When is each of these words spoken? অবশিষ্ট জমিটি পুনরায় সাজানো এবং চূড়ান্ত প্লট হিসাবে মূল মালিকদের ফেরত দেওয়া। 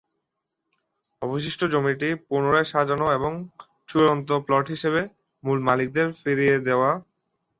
অবশিষ্ট 1.21 1.61
জমিটি 1.73 2.09
পুনরায় 2.27 2.67
সাজানো 2.73 3.05
এবং 3.17 3.31
চূড়ান্ত 3.89 4.29
প্লট 4.45 4.65
হিসাবে 4.69 5.01
মূল 5.43 5.57
মালিকদের 5.67 6.07
ফেরত 6.21 6.61
দেওয়া। 6.67 6.91